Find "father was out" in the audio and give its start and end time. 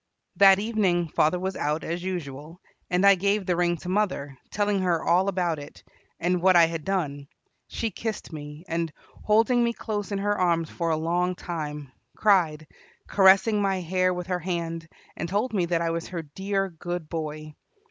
1.09-1.83